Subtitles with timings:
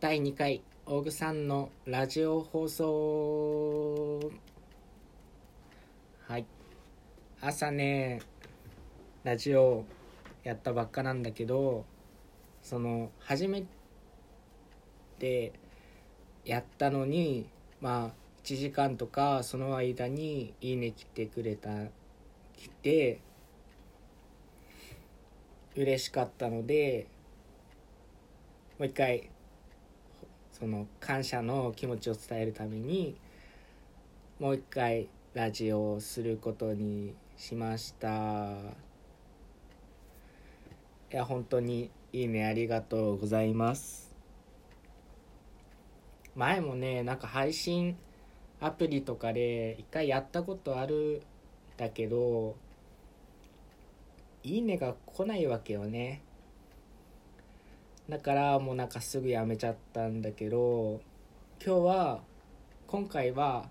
[0.00, 4.32] 第2回大具さんのラジオ放送。
[6.26, 6.46] はい。
[7.42, 8.22] 朝ね
[9.24, 9.84] ラジオ
[10.42, 11.84] やったばっかなんだけど
[12.62, 13.64] その初め
[15.18, 15.52] て
[16.46, 17.46] やったのに
[17.82, 18.10] まあ
[18.42, 21.68] 1時間とかその間に「いいね」来てくれた
[22.56, 23.20] 来て
[25.76, 27.06] 嬉しかったので
[28.78, 29.29] もう一回
[30.60, 33.16] その感謝の気持ちを伝えるために
[34.38, 38.52] もう一回ラジオをすることにしました。
[41.12, 44.14] いや本当にいいねありがとうございます。
[46.36, 47.96] 前もねなんか配信
[48.60, 51.22] アプリとかで一回やったことある
[51.74, 52.54] んだけど
[54.42, 56.20] いいねが来ないわけよね。
[58.10, 61.00] だからもうなんかすぐやめちゃったんだけど
[61.64, 62.20] 今日は
[62.88, 63.66] 今回は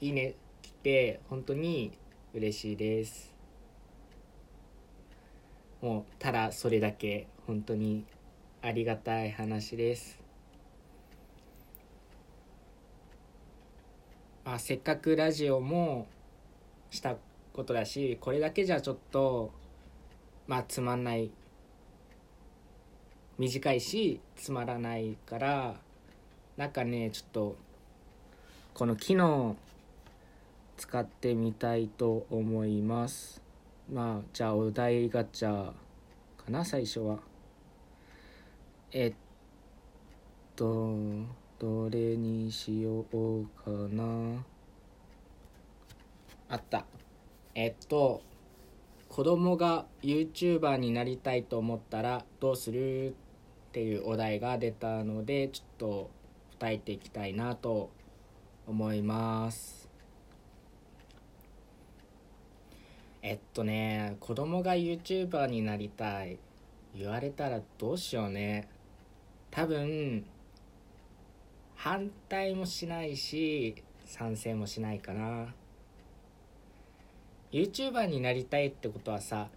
[0.00, 1.90] いいね来て本当に
[2.32, 3.34] 嬉しいです。
[5.82, 8.04] もうただそれだけ本当に
[8.62, 10.20] ありがたい話です。
[14.44, 16.06] あせっかくラジオも
[16.90, 17.16] した
[17.52, 19.50] ことだしこれだけじゃちょっと
[20.46, 21.32] まあつまんない
[23.40, 25.74] 短いしつまらないから
[26.58, 27.56] なんかねちょっと
[28.74, 29.56] この機能
[30.76, 33.40] 使ってみたいと思います。
[33.90, 35.72] まあじゃあお題ガチャか
[36.50, 37.20] な最初は。
[38.92, 39.14] えっ
[40.54, 40.94] と
[41.58, 44.44] どれにしようかな。
[46.50, 46.84] あった。
[47.54, 48.20] えっと
[49.08, 53.14] 子供が YouTuber になりたいと思ったらどうする？
[53.70, 56.10] っていうお題が出たのでちょっと
[56.58, 57.90] 答えていきたいなと
[58.66, 59.88] 思います。
[63.22, 66.38] えっとね子供が YouTuber になりたい。
[66.96, 68.68] 言われたらどうしようね。
[69.52, 70.26] 多分
[71.76, 75.54] 反対もしないし賛成もしないかな。
[77.52, 79.48] YouTuber になりたいってことはさ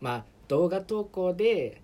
[0.00, 1.82] まあ動画投稿で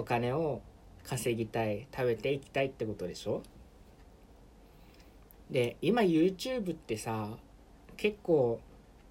[0.00, 0.62] お金を
[1.04, 3.42] 稼ぎたい食べていきたいってことでしょ？
[5.50, 7.28] で今 YouTube ってさ
[7.98, 8.60] 結構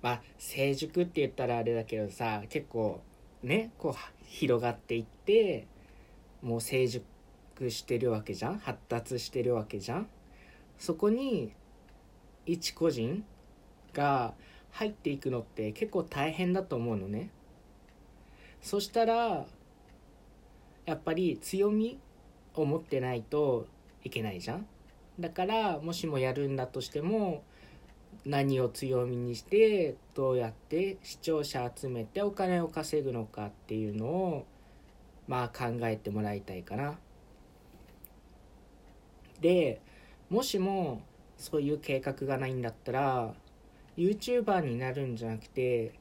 [0.02, 3.02] まあ成熟って言ったらあれだけどさ結構
[3.44, 5.68] ねこう広がっていって
[6.42, 7.06] もう成熟
[7.70, 8.58] してるわけじゃん？
[8.58, 10.08] 発達してるわけじゃん？
[10.80, 11.52] そこに
[12.48, 13.24] 一個人
[13.94, 14.34] が
[14.72, 17.30] 入っていくのって結構大変だと思うのね。
[18.62, 19.46] そしたら
[20.90, 22.00] やっぱり強み
[22.56, 23.68] を持ってないと
[24.04, 24.66] いけないじゃん。
[25.20, 27.44] だからもしもやるんだとしても
[28.26, 34.48] 何を強みにしてどうやって視聴者集めてお金を稼ぐのかっていうのを
[35.28, 36.98] まあ考えてもらいたいかな。
[39.42, 39.80] で
[40.32, 41.04] もしも
[41.38, 43.36] そういう計画がないんだったら
[43.96, 45.94] YouTuber になるんじゃなくて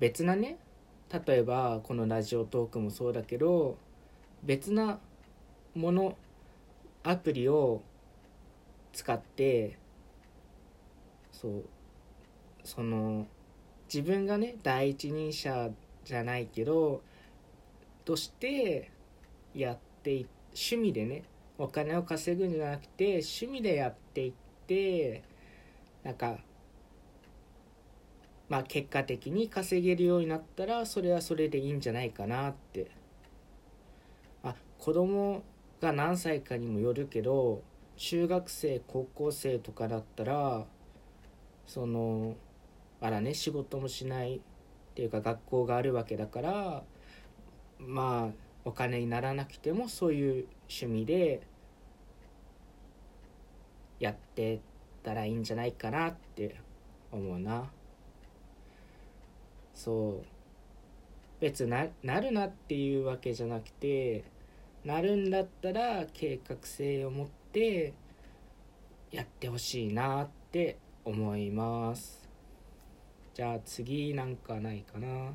[0.00, 0.56] 別なね
[1.12, 3.76] 例えばこのラジオトークもそうだけど
[4.44, 4.98] 別な
[5.74, 6.16] もの
[7.02, 7.82] アプリを
[8.92, 9.78] 使って
[11.32, 11.64] そう
[12.62, 13.26] その
[13.92, 15.70] 自分がね第一人者
[16.04, 17.02] じゃないけど
[18.04, 18.90] として
[19.54, 21.24] やって趣味でね
[21.58, 24.32] お金を稼ぐんじゃなくて趣味でやっていっ
[24.66, 25.22] て
[26.02, 26.38] なんか
[28.48, 32.90] まあ結果的に稼げるようになったらそれはそれでいいんじゃないかなって
[34.78, 35.42] 子供
[35.80, 37.62] が何歳かにもよるけど
[37.96, 40.64] 中学生高校生とかだったら
[41.66, 42.34] その
[43.00, 44.40] あらね仕事もしないっ
[44.94, 46.82] ていうか学校があるわけだから
[47.78, 51.42] まあお金にならなくてもそういう趣味で
[54.00, 54.60] やって
[55.02, 56.56] たらいいんじゃないかなって
[57.12, 57.70] 思うな。
[59.74, 60.26] そう。
[61.40, 64.24] 別ななるなっていうわけじゃなくて
[64.84, 67.94] なるんだったら計画性を持って
[69.10, 72.22] やってほしいなって思います。
[73.32, 75.32] じゃあ次なんかないかな。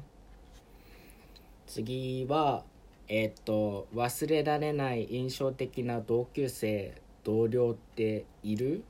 [1.66, 2.64] 次は
[3.08, 8.84] えっ、と忘れられない印象的な同級生同僚っている？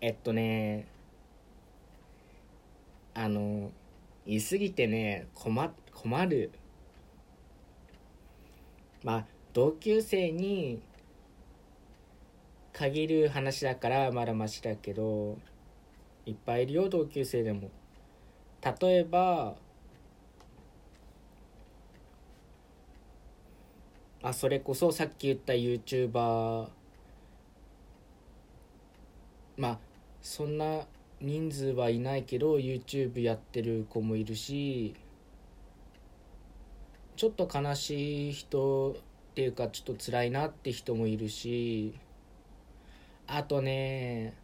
[0.00, 0.86] えっとね
[3.14, 3.72] あの
[4.26, 6.52] 言い過ぎてね困困る。
[9.02, 10.80] まあ同級生に
[12.72, 15.36] 限る話だからまだマシだけど
[16.24, 17.70] いっぱいいるよ同級生でも。
[18.62, 19.56] 例えば
[24.22, 26.68] あそれこそさっき言った YouTuber
[29.56, 29.78] まあ
[30.20, 30.86] そんな
[31.20, 34.94] 人数はいないけど YouTube やってる子もいるし
[37.16, 38.96] ちょっと悲しい人
[39.30, 41.94] っていうかちょっと辛いなって人もいるし
[43.28, 44.34] あとね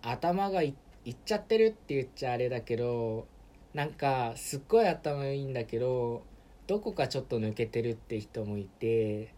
[0.00, 3.26] 頭がいいっちゃってるって言っちゃあれだけど
[3.74, 6.22] なんかすっごい頭いいんだけど
[6.66, 9.34] どこかちょっと抜けてるって人もいて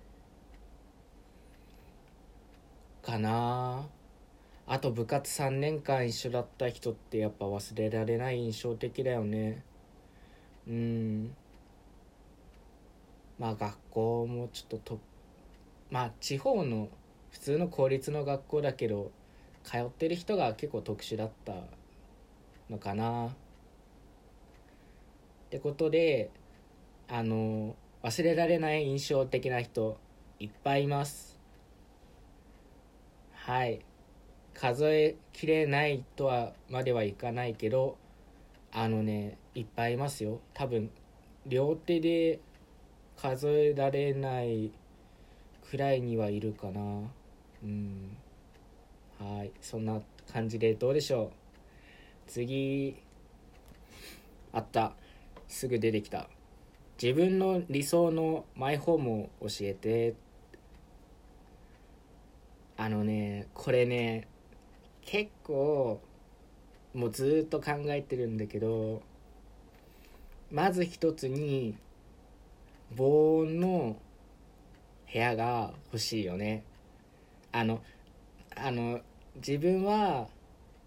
[3.03, 3.89] かな。
[4.67, 9.65] あと部活3年間一緒だった人ってやっぱ忘れられない印象的だよね。
[10.69, 11.35] うん。
[13.41, 15.01] まあ学校もちょっとと
[15.91, 16.91] まあ地方の
[17.31, 19.11] 普通の公立の学校だけど
[19.65, 21.55] 通ってる人が結構特殊だった
[22.69, 23.29] のかな。
[23.29, 23.31] っ
[25.51, 26.31] てことで
[27.09, 29.99] あの忘れられない印象的な人
[30.39, 31.39] いっぱいいます。
[33.33, 33.81] はい。
[34.53, 37.97] 数えきれないとはまではいかないけど
[38.71, 40.41] あのねいっぱいいますよ。
[40.53, 40.91] 多分
[41.47, 42.41] 両手で
[43.21, 44.71] 数えられない
[45.69, 46.81] くらいにはいるかな。
[47.63, 48.17] うん。
[49.19, 49.53] はい。
[49.61, 50.01] そんな
[50.33, 51.31] 感じでどうでしょう。
[52.27, 52.97] 次。
[54.53, 54.93] あった。
[55.49, 56.29] すぐ出てきた。
[57.01, 60.15] 自分の理想のマイホームを教えて。
[62.79, 64.27] あのねこれね
[65.03, 66.01] 結構
[66.95, 69.03] もうずっと考えてるんだけど
[70.51, 71.77] まず一つに
[72.97, 73.97] 防音の
[75.13, 76.65] 部屋が欲しいよね。
[77.53, 77.83] あの
[78.57, 79.01] あの
[79.37, 80.29] 自分は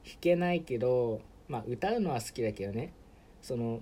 [0.05, 2.93] 弾けないけどまあ歌うのは好きだけどね。
[3.41, 3.81] その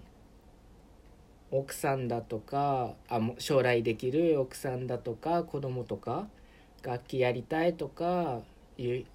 [1.51, 6.27] 奥さんだとかあ将来できる奥さんだとか子供とか
[6.83, 8.41] 楽器やりたいとか
[8.77, 9.05] いう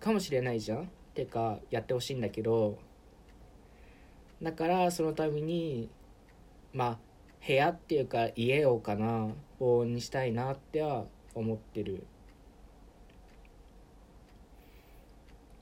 [0.00, 0.90] かもしれないじゃん。
[1.14, 2.78] てかやってほしいんだけど。
[4.42, 5.88] だからそのために
[6.72, 6.98] まあ
[7.46, 11.04] 部屋っていうか家をかな防音にしたいなっては
[11.34, 12.06] 思ってる。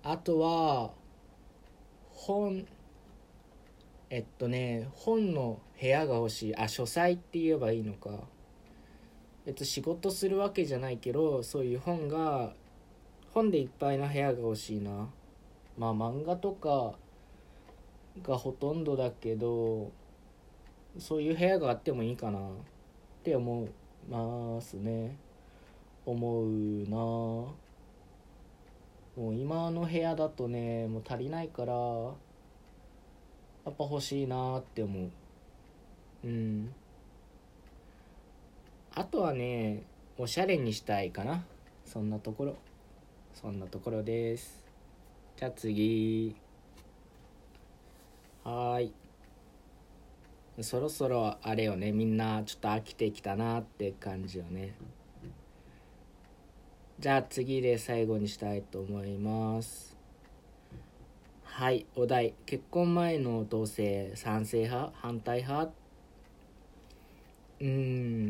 [0.04, 0.92] あとは
[2.10, 2.66] 本
[4.10, 6.56] えっとね本の部屋が欲しい。
[6.56, 8.10] あ書斎って言えばいいのか。
[9.44, 12.52] 別に仕事するわけじゃないけどそういう本が
[13.32, 15.08] 本でいっぱいな部屋が欲しいな。
[15.76, 16.94] まあ漫画とか
[18.22, 19.90] がほとんどだけど
[20.98, 22.42] そういう部屋があってもいいかなっ
[23.22, 23.70] て思い
[24.10, 25.16] ますね。
[26.04, 26.46] 思う
[26.88, 26.96] な。
[26.96, 27.56] も
[29.16, 35.10] う今の部屋だとねもう足りないからやっぱ欲しいなって思う。
[36.24, 36.72] うん。
[38.94, 39.84] あとはね
[40.18, 41.44] おしゃれにしたいかな。
[41.84, 42.56] そんなところ。
[43.34, 44.64] そんなところです。
[45.36, 46.36] じゃあ次。
[48.44, 49.01] はーい。
[50.60, 51.92] そろそろあれよね。
[51.92, 54.74] みんなちょっと飽きてきたなって感じよね。
[57.00, 59.96] じゃあ次で最後にしたいと思います。
[61.44, 62.34] はいお題。
[62.46, 64.92] 結婚前の同棲賛成派？
[64.94, 65.72] 反対派？
[67.60, 67.68] うー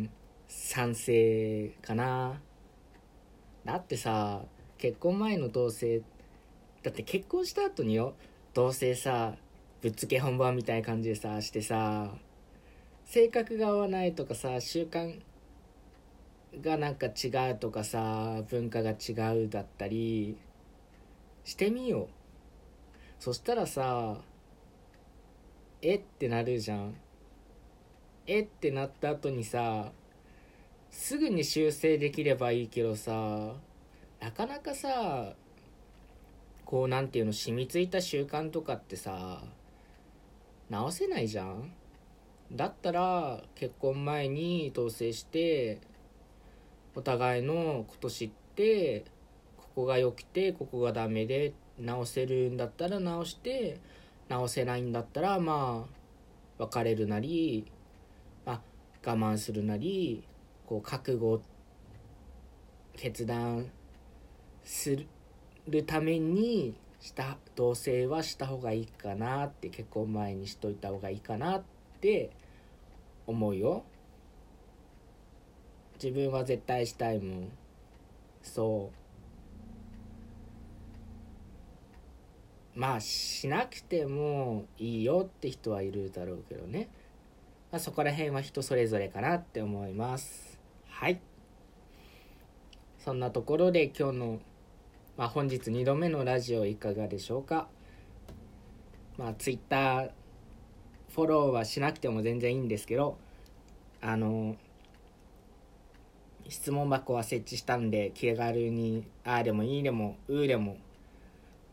[0.04, 0.10] ん
[0.48, 2.40] 賛成かな。
[3.64, 4.42] だってさ
[4.78, 6.02] 結婚前の同棲
[6.82, 8.14] だって結婚した後によ
[8.54, 9.34] 同棲さ
[9.82, 12.08] ぶっつけ本番みたいな感じでさしてさ
[13.04, 15.20] 性格が合わないとかさ習慣
[16.62, 20.38] がなんか違うとかさ文化が違うだったり
[21.42, 22.08] してみよう。
[23.18, 24.18] そしたらさ
[25.80, 26.94] えってなるじゃん。
[28.28, 29.90] えってなった後にさ
[30.90, 33.54] すぐに修正できればいいけどさ
[34.20, 35.34] なかなかさ
[36.64, 39.42] こうなんていうの染みついた習慣とかってさ
[40.72, 41.70] 直せないじゃん。
[42.50, 45.80] だったら結婚前に同棲して
[46.94, 49.04] お互いのこと知って
[49.58, 53.80] ここが良くてここがダメで直せるんだったら直して
[54.28, 55.86] 直せないんだったらま
[56.58, 57.70] あ別れるなり、
[58.46, 58.60] まあ、
[59.06, 60.24] 我慢するなり
[60.66, 61.42] こう覚悟
[62.96, 63.70] 決断
[64.64, 64.96] す
[65.68, 71.62] るためにした同棲はした方がいいかなって結婚前にしといた方がいいかなっ
[72.00, 72.30] て
[73.26, 73.82] 思うよ。
[75.94, 77.48] 自分は絶対したいもん。
[78.40, 78.92] そ
[82.76, 82.78] う。
[82.78, 86.88] まあしなくてもいいよって人はいるだろうけどね、
[87.72, 90.56] まあ、そこら辺は人それぞれかなって思います。
[90.88, 91.20] はい。
[92.98, 94.40] そんなところで今日の
[95.16, 97.68] まあ、本日2度目のラジオいかがでしょうか。
[99.18, 100.10] まあ Twitter
[101.10, 103.18] フォローはしなくても全然いいんですけど
[104.00, 104.56] あの
[106.48, 110.78] 質問箱は設置したんで気軽に「ああでもいいでもうーでも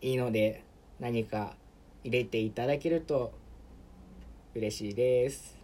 [0.01, 0.63] いいので
[1.00, 1.55] 何か
[2.03, 3.31] 入れていただけると
[4.53, 5.58] 嬉しいです。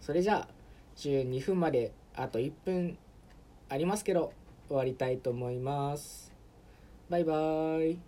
[0.00, 0.48] それじゃあ
[0.96, 2.96] 12分まであと1分
[3.68, 4.32] ありますけど
[4.68, 6.37] 終わりたいと思います。
[7.08, 8.07] バイバーイ。